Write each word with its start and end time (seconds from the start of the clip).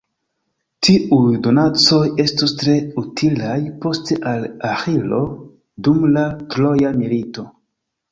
Tiuj 0.85 1.33
donacoj 1.47 1.99
estos 2.23 2.53
tre 2.61 2.73
utilaj 3.01 3.57
poste 3.83 4.17
al 4.31 4.47
Aĥilo 4.71 5.21
dum 5.89 6.01
la 6.17 6.25
Troja 6.55 6.95
milito. 7.03 7.45